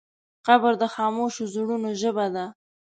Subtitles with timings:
[0.47, 2.45] قبر د خاموشو زړونو ژبه ده.